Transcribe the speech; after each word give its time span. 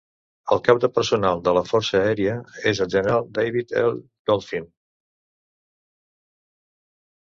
El 0.53 0.61
cap 0.67 0.77
de 0.83 0.87
personal 0.93 1.43
de 1.47 1.53
la 1.57 1.61
força 1.71 1.99
aèria 1.99 2.33
és 2.71 2.81
el 2.85 2.89
general 2.93 3.29
David 3.35 3.77
L. 3.83 3.95
Goldfein. 4.31 4.69